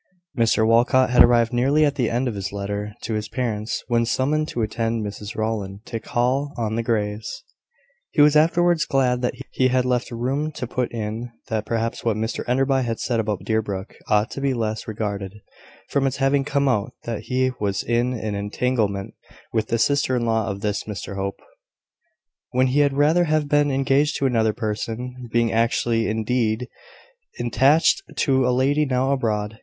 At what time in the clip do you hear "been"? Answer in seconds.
23.47-23.69